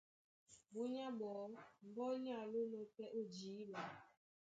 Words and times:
Búnyá 0.71 1.05
ɓɔɔ́ 1.19 1.45
mbɔ́ 1.87 2.09
ní 2.23 2.31
alónɔ̄ 2.41 2.83
pɛ́ 2.95 3.07
ó 3.17 3.19
jǐɓa, 3.35 3.81